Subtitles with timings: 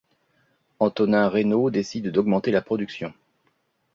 [0.79, 3.13] Antonin Raynaud décide d'augmenter la production.